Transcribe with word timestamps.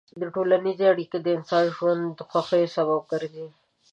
ټولنیز 0.35 0.79
اړیکې 0.91 1.19
د 1.21 1.27
انسان 1.37 1.63
د 1.69 1.73
ژوند 1.77 2.03
د 2.17 2.19
خوښۍ 2.29 2.63
سبب 2.75 3.01
ګرځي. 3.11 3.47